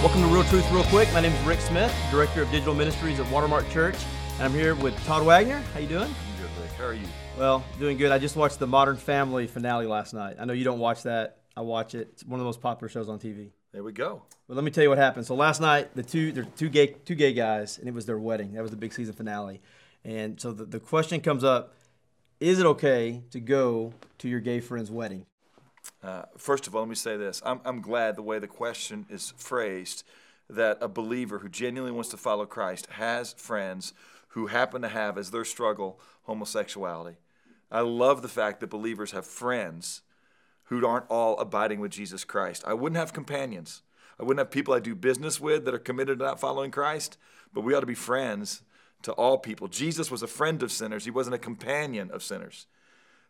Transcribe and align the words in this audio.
Welcome 0.00 0.22
to 0.22 0.28
Real 0.28 0.44
Truth 0.44 0.72
Real 0.72 0.84
Quick. 0.84 1.12
My 1.12 1.20
name 1.20 1.30
is 1.30 1.46
Rick 1.46 1.60
Smith, 1.60 1.94
Director 2.10 2.40
of 2.40 2.50
Digital 2.50 2.72
Ministries 2.72 3.20
at 3.20 3.30
Watermark 3.30 3.68
Church, 3.68 3.96
and 4.36 4.44
I'm 4.44 4.52
here 4.54 4.74
with 4.74 4.96
Todd 5.04 5.26
Wagner. 5.26 5.60
How 5.74 5.80
you 5.80 5.88
doing? 5.88 6.04
I'm 6.04 6.42
good, 6.42 6.62
Rick. 6.62 6.70
How 6.78 6.84
are 6.86 6.94
you? 6.94 7.06
Well, 7.36 7.62
doing 7.78 7.98
good. 7.98 8.10
I 8.10 8.18
just 8.18 8.34
watched 8.34 8.58
the 8.58 8.66
Modern 8.66 8.96
Family 8.96 9.46
finale 9.46 9.84
last 9.84 10.14
night. 10.14 10.36
I 10.40 10.46
know 10.46 10.54
you 10.54 10.64
don't 10.64 10.78
watch 10.78 11.02
that. 11.02 11.40
I 11.54 11.60
watch 11.60 11.94
it. 11.94 12.08
It's 12.14 12.24
one 12.24 12.40
of 12.40 12.44
the 12.44 12.46
most 12.46 12.62
popular 12.62 12.88
shows 12.88 13.10
on 13.10 13.18
TV. 13.18 13.50
There 13.72 13.82
we 13.82 13.92
go. 13.92 14.22
But 14.48 14.54
let 14.54 14.64
me 14.64 14.70
tell 14.70 14.82
you 14.82 14.88
what 14.88 14.96
happened. 14.96 15.26
So 15.26 15.34
last 15.34 15.60
night, 15.60 15.94
the 15.94 16.02
two 16.02 16.32
they're 16.32 16.44
two 16.44 16.70
gay 16.70 16.96
two 17.04 17.14
gay 17.14 17.34
guys, 17.34 17.76
and 17.76 17.86
it 17.86 17.92
was 17.92 18.06
their 18.06 18.18
wedding. 18.18 18.54
That 18.54 18.62
was 18.62 18.70
the 18.70 18.78
big 18.78 18.94
season 18.94 19.12
finale. 19.12 19.60
And 20.02 20.40
so 20.40 20.50
the, 20.50 20.64
the 20.64 20.80
question 20.80 21.20
comes 21.20 21.44
up: 21.44 21.74
Is 22.40 22.58
it 22.58 22.64
okay 22.64 23.22
to 23.32 23.38
go 23.38 23.92
to 24.16 24.30
your 24.30 24.40
gay 24.40 24.60
friend's 24.60 24.90
wedding? 24.90 25.26
Uh, 26.02 26.22
first 26.36 26.66
of 26.66 26.74
all, 26.74 26.82
let 26.82 26.88
me 26.88 26.94
say 26.94 27.16
this. 27.16 27.42
I'm, 27.44 27.60
I'm 27.64 27.80
glad 27.80 28.16
the 28.16 28.22
way 28.22 28.38
the 28.38 28.46
question 28.46 29.06
is 29.10 29.32
phrased 29.36 30.04
that 30.48 30.78
a 30.80 30.88
believer 30.88 31.38
who 31.38 31.48
genuinely 31.48 31.92
wants 31.92 32.10
to 32.10 32.16
follow 32.16 32.46
Christ 32.46 32.86
has 32.92 33.32
friends 33.34 33.92
who 34.28 34.46
happen 34.46 34.82
to 34.82 34.88
have 34.88 35.18
as 35.18 35.30
their 35.30 35.44
struggle 35.44 36.00
homosexuality. 36.24 37.16
I 37.70 37.80
love 37.80 38.22
the 38.22 38.28
fact 38.28 38.60
that 38.60 38.70
believers 38.70 39.12
have 39.12 39.26
friends 39.26 40.02
who 40.64 40.84
aren't 40.86 41.10
all 41.10 41.38
abiding 41.38 41.80
with 41.80 41.92
Jesus 41.92 42.24
Christ. 42.24 42.64
I 42.66 42.74
wouldn't 42.74 42.98
have 42.98 43.12
companions. 43.12 43.82
I 44.18 44.22
wouldn't 44.22 44.38
have 44.38 44.50
people 44.50 44.74
I 44.74 44.80
do 44.80 44.94
business 44.94 45.40
with 45.40 45.64
that 45.64 45.74
are 45.74 45.78
committed 45.78 46.18
to 46.18 46.24
not 46.24 46.40
following 46.40 46.70
Christ, 46.70 47.16
but 47.52 47.62
we 47.62 47.74
ought 47.74 47.80
to 47.80 47.86
be 47.86 47.94
friends 47.94 48.62
to 49.02 49.12
all 49.12 49.38
people. 49.38 49.66
Jesus 49.66 50.10
was 50.10 50.22
a 50.22 50.26
friend 50.28 50.62
of 50.62 50.70
sinners, 50.70 51.04
he 51.04 51.10
wasn't 51.10 51.34
a 51.34 51.38
companion 51.38 52.10
of 52.12 52.22
sinners. 52.22 52.66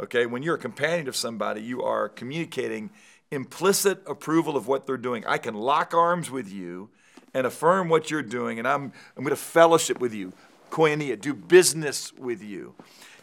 Okay, 0.00 0.26
when 0.26 0.42
you're 0.42 0.56
a 0.56 0.58
companion 0.58 1.06
of 1.06 1.14
somebody, 1.14 1.62
you 1.62 1.82
are 1.82 2.08
communicating 2.08 2.90
implicit 3.30 4.02
approval 4.06 4.56
of 4.56 4.66
what 4.66 4.86
they're 4.86 4.96
doing. 4.96 5.24
I 5.26 5.38
can 5.38 5.54
lock 5.54 5.94
arms 5.94 6.30
with 6.30 6.50
you 6.50 6.90
and 7.32 7.46
affirm 7.46 7.88
what 7.88 8.10
you're 8.10 8.22
doing, 8.22 8.58
and 8.58 8.66
I'm, 8.66 8.92
I'm 9.16 9.22
going 9.22 9.30
to 9.30 9.36
fellowship 9.36 10.00
with 10.00 10.12
you, 10.12 10.32
koinonia, 10.70 11.20
do 11.20 11.32
business 11.32 12.12
with 12.12 12.42
you. 12.42 12.74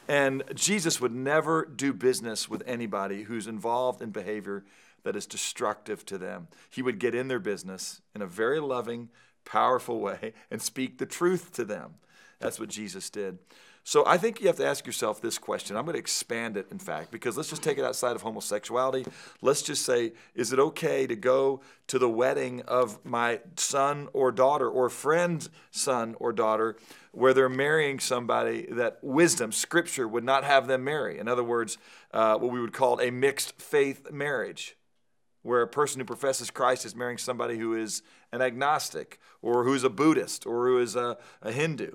And 0.08 0.44
Jesus 0.54 1.00
would 1.00 1.14
never 1.14 1.66
do 1.66 1.94
business 1.94 2.50
with 2.50 2.64
anybody 2.66 3.24
who's 3.24 3.48
involved 3.48 4.02
in 4.02 4.12
behavior 4.12 4.64
that 5.04 5.16
is 5.16 5.26
destructive 5.26 6.06
to 6.06 6.18
them. 6.18 6.48
He 6.70 6.82
would 6.82 7.00
get 7.00 7.16
in 7.16 7.28
their 7.28 7.40
business 7.40 8.02
in 8.16 8.22
a 8.22 8.28
very 8.28 8.60
loving, 8.60 9.10
powerful 9.46 10.00
way 10.00 10.34
and 10.50 10.62
speak 10.62 10.98
the 10.98 11.06
truth 11.06 11.52
to 11.54 11.66
them. 11.66 11.96
That's 12.42 12.60
what 12.60 12.70
Jesus 12.70 13.10
did. 13.10 13.40
So 13.84 14.04
I 14.06 14.18
think 14.18 14.40
you 14.40 14.48
have 14.48 14.58
to 14.58 14.66
ask 14.66 14.86
yourself 14.86 15.22
this 15.22 15.40
question. 15.40 15.76
I'm 15.76 15.86
going 15.86 15.94
to 15.94 16.00
expand 16.00 16.56
it, 16.56 16.68
in 16.70 16.78
fact, 16.78 17.10
because 17.10 17.36
let's 17.36 17.50
just 17.50 17.64
take 17.64 17.80
it 17.80 17.84
outside 17.84 18.16
of 18.16 18.22
homosexuality. 18.22 19.06
Let's 19.42 19.64
just 19.64 19.86
say, 19.86 20.14
is 20.36 20.54
it 20.54 20.60
okay 20.60 21.08
to 21.08 21.16
go 21.16 21.62
to 21.88 21.98
the 21.98 22.10
wedding 22.10 22.62
of 22.68 23.04
my 23.04 23.40
son 23.58 24.08
or 24.14 24.32
daughter 24.32 24.70
or 24.70 24.90
friend's 24.90 25.50
son 25.72 26.16
or 26.20 26.32
daughter 26.32 26.76
where 27.12 27.34
they're 27.34 27.50
marrying 27.50 28.00
somebody 28.00 28.68
that 28.70 29.00
wisdom, 29.02 29.52
scripture, 29.52 30.08
would 30.08 30.24
not 30.24 30.44
have 30.44 30.68
them 30.68 30.84
marry? 30.84 31.18
In 31.18 31.28
other 31.28 31.44
words, 31.44 31.80
uh, 32.14 32.38
what 32.38 32.52
we 32.52 32.62
would 32.62 32.74
call 32.74 33.02
a 33.02 33.10
mixed 33.10 33.60
faith 33.60 34.12
marriage 34.12 34.78
where 35.42 35.64
a 35.64 35.68
person 35.68 36.00
who 36.00 36.06
professes 36.06 36.52
Christ 36.52 36.86
is 36.86 36.96
marrying 36.96 37.18
somebody 37.18 37.58
who 37.58 37.74
is 37.76 38.04
an 38.32 38.44
agnostic 38.44 39.20
or 39.42 39.64
who's 39.64 39.84
a 39.84 39.90
Buddhist 39.90 40.46
or 40.46 40.68
who 40.68 40.78
is 40.78 40.96
a, 40.96 41.18
a 41.42 41.52
Hindu. 41.52 41.94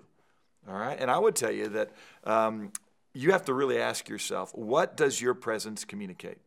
All 0.68 0.76
right. 0.76 0.96
And 0.98 1.10
I 1.10 1.18
would 1.18 1.36
tell 1.36 1.52
you 1.52 1.68
that 1.68 1.90
um, 2.24 2.72
you 3.12 3.32
have 3.32 3.44
to 3.46 3.54
really 3.54 3.78
ask 3.78 4.08
yourself 4.08 4.54
what 4.54 4.96
does 4.96 5.20
your 5.20 5.34
presence 5.34 5.84
communicate? 5.84 6.38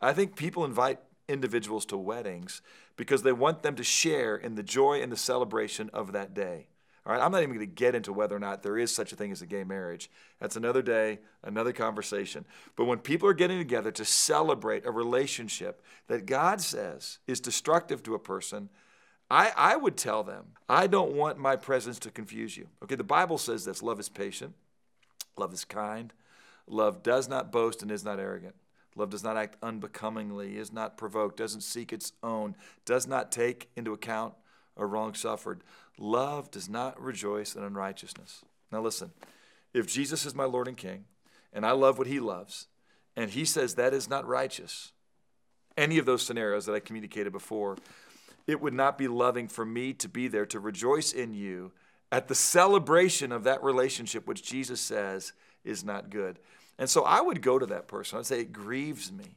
I 0.00 0.12
think 0.12 0.36
people 0.36 0.64
invite 0.64 0.98
individuals 1.28 1.84
to 1.86 1.96
weddings 1.96 2.62
because 2.96 3.22
they 3.22 3.32
want 3.32 3.62
them 3.62 3.76
to 3.76 3.84
share 3.84 4.36
in 4.36 4.54
the 4.54 4.62
joy 4.62 5.02
and 5.02 5.12
the 5.12 5.16
celebration 5.16 5.90
of 5.92 6.12
that 6.12 6.34
day. 6.34 6.66
All 7.06 7.14
right, 7.14 7.22
I'm 7.22 7.32
not 7.32 7.42
even 7.42 7.54
going 7.54 7.66
to 7.66 7.74
get 7.74 7.94
into 7.94 8.12
whether 8.12 8.36
or 8.36 8.40
not 8.40 8.62
there 8.62 8.76
is 8.76 8.94
such 8.94 9.12
a 9.12 9.16
thing 9.16 9.32
as 9.32 9.40
a 9.40 9.46
gay 9.46 9.64
marriage. 9.64 10.10
That's 10.38 10.56
another 10.56 10.82
day, 10.82 11.20
another 11.42 11.72
conversation. 11.72 12.44
But 12.76 12.84
when 12.84 12.98
people 12.98 13.26
are 13.28 13.34
getting 13.34 13.58
together 13.58 13.90
to 13.92 14.04
celebrate 14.04 14.84
a 14.84 14.90
relationship 14.90 15.82
that 16.08 16.26
God 16.26 16.60
says 16.60 17.18
is 17.26 17.40
destructive 17.40 18.02
to 18.02 18.14
a 18.14 18.18
person, 18.18 18.68
I, 19.30 19.52
I 19.56 19.76
would 19.76 19.96
tell 19.96 20.24
them, 20.24 20.52
I 20.68 20.86
don't 20.86 21.12
want 21.12 21.38
my 21.38 21.56
presence 21.56 21.98
to 22.00 22.10
confuse 22.10 22.56
you. 22.56 22.68
Okay, 22.82 22.96
the 22.96 23.04
Bible 23.04 23.38
says 23.38 23.64
this 23.64 23.82
love 23.82 24.00
is 24.00 24.08
patient, 24.08 24.54
love 25.36 25.52
is 25.52 25.64
kind, 25.64 26.12
love 26.66 27.02
does 27.02 27.28
not 27.28 27.52
boast 27.52 27.82
and 27.82 27.90
is 27.90 28.04
not 28.04 28.18
arrogant. 28.18 28.54
Love 28.96 29.10
does 29.10 29.22
not 29.22 29.36
act 29.36 29.56
unbecomingly, 29.62 30.56
is 30.56 30.72
not 30.72 30.96
provoked, 30.96 31.36
doesn't 31.36 31.60
seek 31.60 31.92
its 31.92 32.12
own, 32.22 32.56
does 32.84 33.06
not 33.06 33.30
take 33.30 33.70
into 33.76 33.92
account 33.92 34.34
a 34.76 34.84
wrong 34.84 35.14
suffered. 35.14 35.62
Love 35.96 36.50
does 36.50 36.68
not 36.68 37.00
rejoice 37.00 37.54
in 37.54 37.62
unrighteousness. 37.62 38.44
Now, 38.72 38.80
listen, 38.80 39.12
if 39.72 39.86
Jesus 39.86 40.26
is 40.26 40.34
my 40.34 40.44
Lord 40.44 40.66
and 40.66 40.76
King, 40.76 41.04
and 41.52 41.64
I 41.64 41.72
love 41.72 41.98
what 41.98 42.06
he 42.06 42.20
loves, 42.20 42.66
and 43.16 43.30
he 43.30 43.44
says 43.44 43.74
that 43.74 43.94
is 43.94 44.08
not 44.08 44.26
righteous, 44.26 44.92
any 45.76 45.98
of 45.98 46.06
those 46.06 46.22
scenarios 46.22 46.66
that 46.66 46.74
I 46.74 46.80
communicated 46.80 47.32
before, 47.32 47.76
it 48.50 48.60
would 48.60 48.74
not 48.74 48.98
be 48.98 49.08
loving 49.08 49.48
for 49.48 49.64
me 49.64 49.92
to 49.94 50.08
be 50.08 50.28
there 50.28 50.46
to 50.46 50.60
rejoice 50.60 51.12
in 51.12 51.32
you 51.32 51.72
at 52.12 52.28
the 52.28 52.34
celebration 52.34 53.30
of 53.32 53.44
that 53.44 53.62
relationship, 53.62 54.26
which 54.26 54.42
Jesus 54.42 54.80
says 54.80 55.32
is 55.64 55.84
not 55.84 56.10
good. 56.10 56.38
And 56.78 56.90
so 56.90 57.04
I 57.04 57.20
would 57.20 57.42
go 57.42 57.58
to 57.58 57.66
that 57.66 57.88
person. 57.88 58.18
I'd 58.18 58.26
say, 58.26 58.40
It 58.40 58.52
grieves 58.52 59.12
me 59.12 59.36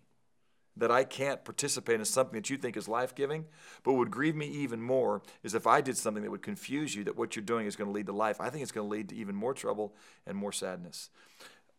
that 0.76 0.90
I 0.90 1.04
can't 1.04 1.46
participate 1.46 2.00
in 2.00 2.06
something 2.06 2.34
that 2.34 2.50
you 2.50 2.58
think 2.58 2.76
is 2.76 2.88
life 2.88 3.14
giving. 3.14 3.46
But 3.84 3.92
what 3.92 4.00
would 4.00 4.12
grieve 4.12 4.36
me 4.36 4.48
even 4.48 4.82
more 4.82 5.22
is 5.44 5.54
if 5.54 5.68
I 5.68 5.82
did 5.82 5.98
something 5.98 6.24
that 6.24 6.32
would 6.32 6.42
confuse 6.42 6.96
you 6.96 7.04
that 7.04 7.16
what 7.16 7.36
you're 7.36 7.46
doing 7.46 7.68
is 7.68 7.76
going 7.76 7.90
to 7.90 7.94
lead 7.94 8.08
to 8.08 8.14
life. 8.14 8.42
I 8.42 8.50
think 8.50 8.64
it's 8.64 8.72
going 8.72 8.88
to 8.88 8.92
lead 8.92 9.10
to 9.10 9.16
even 9.16 9.36
more 9.36 9.54
trouble 9.54 9.94
and 10.26 10.36
more 10.36 10.52
sadness. 10.52 11.12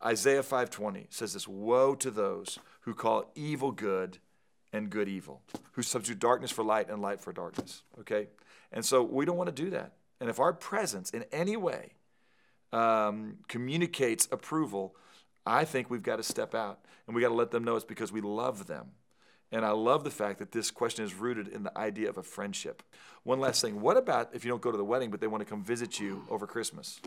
Isaiah 0.05 0.43
5:20 0.43 1.07
says 1.11 1.33
this, 1.33 1.49
"Woe 1.49 1.95
to 1.97 2.11
those 2.11 2.59
who 2.83 2.95
call 2.95 3.33
evil 3.35 3.73
good 3.73 4.19
and 4.75 4.91
good 4.91 5.09
evil, 5.09 5.41
who 5.73 5.83
substitute 5.83 6.19
darkness 6.19 6.51
for 6.51 6.65
light 6.65 6.91
and 6.91 7.01
light 7.01 7.21
for 7.21 7.33
darkness. 7.33 7.85
Okay? 8.01 8.27
And 8.73 8.85
so 8.85 9.05
we 9.05 9.25
don't 9.25 9.37
want 9.37 9.55
to 9.55 9.63
do 9.63 9.71
that. 9.71 9.93
And 10.21 10.29
if 10.29 10.41
our 10.41 10.53
presence 10.53 11.11
in 11.11 11.25
any 11.33 11.57
way 11.57 11.93
um, 12.73 13.39
communicates 13.47 14.27
approval, 14.33 14.97
I 15.47 15.65
think 15.65 15.91
we've 15.91 16.03
got 16.03 16.17
to 16.17 16.25
step 16.25 16.57
out 16.57 16.81
and 17.07 17.15
we 17.15 17.23
got 17.23 17.29
to 17.29 17.35
let 17.35 17.53
them 17.53 17.63
know 17.63 17.77
it's 17.77 17.85
because 17.85 18.11
we 18.11 18.21
love 18.21 18.67
them. 18.67 18.91
And 19.53 19.65
I 19.65 19.71
love 19.71 20.03
the 20.03 20.11
fact 20.11 20.41
that 20.41 20.51
this 20.51 20.73
question 20.73 21.05
is 21.05 21.15
rooted 21.15 21.47
in 21.47 21.63
the 21.63 21.79
idea 21.79 22.09
of 22.09 22.19
a 22.19 22.25
friendship. 22.25 22.83
One 23.23 23.39
last 23.39 23.63
thing 23.63 23.81
what 23.81 23.97
about 23.97 24.31
if 24.35 24.45
you 24.45 24.51
don't 24.51 24.61
go 24.61 24.73
to 24.73 24.77
the 24.77 24.85
wedding, 24.85 25.13
but 25.13 25.21
they 25.21 25.29
want 25.29 25.43
to 25.43 25.49
come 25.49 25.63
visit 25.63 26.01
you 26.01 26.25
over 26.29 26.49
Christmas? 26.49 27.01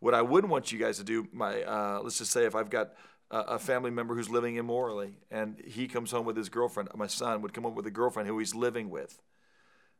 What 0.00 0.14
I 0.14 0.22
wouldn't 0.22 0.50
want 0.50 0.72
you 0.72 0.78
guys 0.78 0.96
to 0.96 1.04
do, 1.04 1.28
my 1.32 1.62
uh, 1.62 2.00
let's 2.02 2.18
just 2.18 2.30
say 2.30 2.46
if 2.46 2.54
I've 2.54 2.70
got 2.70 2.94
a 3.30 3.58
family 3.58 3.90
member 3.90 4.14
who's 4.14 4.30
living 4.30 4.56
immorally 4.56 5.18
and 5.30 5.60
he 5.66 5.88
comes 5.88 6.12
home 6.12 6.24
with 6.24 6.36
his 6.36 6.48
girlfriend 6.48 6.88
my 6.94 7.08
son 7.08 7.42
would 7.42 7.52
come 7.52 7.64
home 7.64 7.74
with 7.74 7.86
a 7.86 7.90
girlfriend 7.90 8.28
who 8.28 8.38
he's 8.38 8.54
living 8.54 8.88
with. 8.90 9.20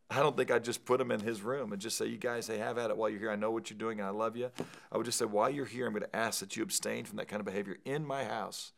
I 0.08 0.20
don't 0.20 0.36
think 0.36 0.50
i'd 0.52 0.64
just 0.64 0.84
put 0.84 1.00
him 1.00 1.10
in 1.10 1.20
his 1.20 1.42
room 1.42 1.72
and 1.72 1.82
just 1.82 1.98
say 1.98 2.06
you 2.06 2.18
guys 2.18 2.46
hey 2.46 2.58
have 2.58 2.78
at 2.78 2.90
it 2.90 2.96
while 2.96 3.10
you're 3.10 3.18
here. 3.18 3.30
I 3.30 3.36
know 3.36 3.50
what 3.50 3.68
you're 3.68 3.78
doing. 3.78 3.98
And 3.98 4.06
i 4.06 4.10
love 4.10 4.36
you. 4.36 4.50
I 4.92 4.96
would 4.96 5.06
just 5.06 5.18
say 5.18 5.24
while 5.24 5.50
you're 5.50 5.66
here 5.66 5.86
i'm 5.86 5.92
going 5.92 6.04
to 6.04 6.16
ask 6.16 6.40
that 6.40 6.56
you 6.56 6.62
abstain 6.62 7.04
from 7.04 7.16
that 7.16 7.28
kind 7.28 7.40
of 7.40 7.46
behavior 7.46 7.78
in 7.84 8.06
my 8.06 8.24
house 8.24 8.72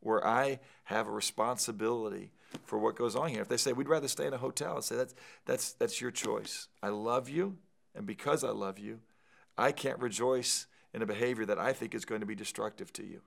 where 0.00 0.26
i 0.26 0.58
have 0.84 1.06
a 1.06 1.12
responsibility 1.12 2.32
for 2.64 2.78
what 2.78 2.96
goes 2.96 3.16
on 3.16 3.28
here. 3.28 3.40
If 3.40 3.48
they 3.48 3.56
say 3.56 3.72
we'd 3.72 3.88
rather 3.88 4.08
stay 4.08 4.26
in 4.26 4.34
a 4.34 4.38
hotel 4.38 4.76
i'd 4.78 4.84
say 4.84 4.96
that's 4.96 5.14
that's 5.46 5.72
that's 5.74 6.00
your 6.00 6.10
choice. 6.10 6.66
I 6.82 6.88
love 6.88 7.28
you 7.28 7.58
and 7.94 8.06
because 8.06 8.44
i 8.44 8.50
love 8.50 8.78
you 8.78 9.00
i 9.56 9.72
can't 9.72 9.98
rejoice 10.00 10.66
in 10.94 11.02
a 11.02 11.06
behavior 11.06 11.44
that 11.46 11.58
i 11.58 11.72
think 11.72 11.94
is 11.94 12.04
going 12.04 12.20
to 12.20 12.26
be 12.26 12.34
destructive 12.34 12.92
to 12.94 13.04
you 13.04 13.20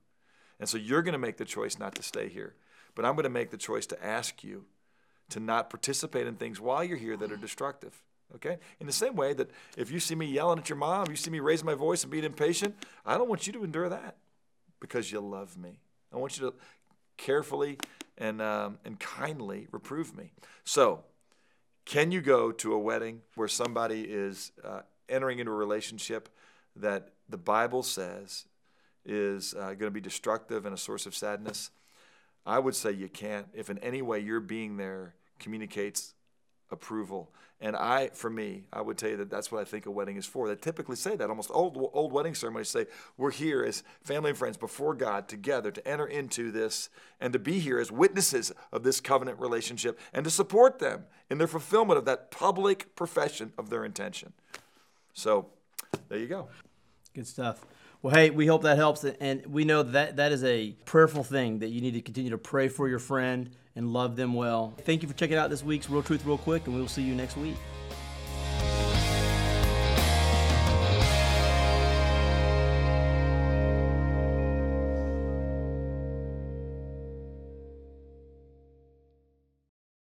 and 0.60 0.70
so 0.70 0.78
you're 0.78 1.02
going 1.02 1.14
to 1.14 1.20
make 1.20 1.38
the 1.38 1.46
choice 1.46 1.78
not 1.78 1.96
to 1.96 2.04
stay 2.04 2.30
here. 2.30 2.56
But 2.96 3.06
I'm 3.06 3.16
going 3.16 3.24
to 3.24 3.30
make 3.30 3.52
the 3.52 3.58
choice 3.58 3.86
to 3.88 4.06
ask 4.06 4.44
you 4.44 4.66
to 5.30 5.40
not 5.40 5.70
participate 5.70 6.28
in 6.28 6.36
things 6.36 6.62
while 6.62 6.84
you're 6.84 6.98
here 6.98 7.18
that 7.18 7.32
are 7.32 7.38
destructive. 7.38 8.02
Okay? 8.36 8.58
In 8.80 8.88
the 8.88 8.94
same 8.94 9.16
way 9.16 9.34
that 9.34 9.52
if 9.78 9.92
you 9.92 10.00
see 10.00 10.16
me 10.16 10.26
yelling 10.26 10.60
at 10.60 10.70
your 10.70 10.78
mom, 10.78 11.08
you 11.10 11.16
see 11.16 11.30
me 11.30 11.40
raising 11.40 11.66
my 11.66 11.74
voice 11.74 12.04
and 12.04 12.12
being 12.12 12.24
impatient, 12.24 12.76
I 13.06 13.18
don't 13.18 13.30
want 13.30 13.48
you 13.48 13.54
to 13.54 13.64
endure 13.64 13.90
that 13.90 14.18
because 14.80 15.12
you 15.12 15.20
love 15.20 15.58
me. 15.58 15.80
I 16.14 16.18
want 16.18 16.38
you 16.38 16.50
to 16.50 16.56
carefully 17.18 17.78
and, 18.18 18.42
um, 18.42 18.80
and 18.86 19.00
kindly 19.00 19.68
reprove 19.72 20.16
me. 20.16 20.32
So, 20.64 21.04
can 21.86 22.12
you 22.12 22.20
go 22.20 22.52
to 22.52 22.74
a 22.74 22.80
wedding 22.80 23.22
where 23.36 23.48
somebody 23.48 24.02
is 24.02 24.52
uh, 24.64 24.82
entering 25.08 25.38
into 25.38 25.52
a 25.52 25.56
relationship 25.56 26.30
that 26.76 27.10
the 27.30 27.38
Bible 27.38 27.84
says 27.84 28.46
is 29.06 29.54
uh, 29.54 29.68
going 29.68 29.80
to 29.80 29.92
be 29.92 30.02
destructive 30.02 30.66
and 30.66 30.74
a 30.74 30.78
source 30.78 31.06
of 31.06 31.16
sadness, 31.16 31.72
I 32.46 32.60
would 32.60 32.76
say 32.76 32.92
you 32.92 33.10
can't. 33.10 33.48
If 33.54 33.70
in 33.70 33.78
any 33.80 34.02
way 34.02 34.20
your 34.20 34.40
being 34.40 34.78
there 34.78 35.16
communicates 35.40 36.14
approval. 36.72 37.32
And 37.62 37.76
I, 37.76 38.10
for 38.10 38.30
me, 38.30 38.64
I 38.74 38.82
would 38.82 38.98
tell 38.98 39.10
you 39.10 39.18
that 39.18 39.30
that's 39.30 39.52
what 39.52 39.62
I 39.62 39.64
think 39.64 39.86
a 39.86 39.92
wedding 39.92 40.18
is 40.18 40.26
for. 40.26 40.48
They 40.48 40.56
typically 40.56 40.98
say 40.98 41.16
that. 41.16 41.30
Almost 41.30 41.50
old 41.54 41.78
old 41.94 42.12
wedding 42.12 42.36
ceremonies 42.36 42.70
say 42.70 42.86
we're 43.18 43.32
here 43.32 43.64
as 43.64 43.84
family 44.04 44.32
and 44.32 44.38
friends 44.38 44.58
before 44.58 44.94
God 44.94 45.28
together 45.28 45.72
to 45.72 45.88
enter 45.88 46.06
into 46.06 46.52
this 46.52 46.90
and 47.22 47.32
to 47.34 47.40
be 47.40 47.60
here 47.60 47.80
as 47.80 47.92
witnesses 47.92 48.52
of 48.74 48.84
this 48.84 49.00
covenant 49.00 49.40
relationship 49.40 50.00
and 50.14 50.26
to 50.26 50.30
support 50.30 50.80
them 50.80 51.06
in 51.30 51.38
their 51.38 51.48
fulfillment 51.48 51.98
of 51.98 52.06
that 52.06 52.30
public 52.30 52.94
profession 52.96 53.54
of 53.58 53.70
their 53.70 53.86
intention. 53.86 54.34
So, 55.14 55.48
there 56.10 56.20
you 56.20 56.28
go. 56.28 56.50
Good 57.14 57.28
stuff. 57.28 57.66
Well, 58.06 58.14
hey, 58.14 58.30
we 58.30 58.46
hope 58.46 58.62
that 58.62 58.78
helps, 58.78 59.04
and 59.04 59.44
we 59.48 59.66
know 59.66 59.82
that 59.82 60.18
that 60.18 60.32
is 60.32 60.44
a 60.44 60.74
prayerful 60.86 61.24
thing 61.24 61.58
that 61.58 61.70
you 61.70 61.82
need 61.82 61.96
to 61.96 62.02
continue 62.02 62.30
to 62.30 62.38
pray 62.38 62.68
for 62.68 62.88
your 62.88 63.00
friend 63.00 63.50
and 63.76 63.94
love 63.94 64.16
them 64.16 64.36
well. 64.36 64.76
Thank 64.84 65.02
you 65.02 65.08
for 65.08 65.16
checking 65.16 65.38
out 65.38 65.50
this 65.50 65.64
week's 65.64 65.90
Real 65.90 66.04
Truth 66.04 66.24
Real 66.24 66.38
Quick, 66.38 66.68
and 66.68 66.76
we 66.76 66.82
will 66.82 66.88
see 66.88 67.02
you 67.02 67.16
next 67.16 67.36
week. 67.36 67.56